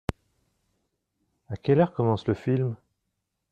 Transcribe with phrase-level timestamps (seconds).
[1.47, 2.75] À quelle heure commence le film?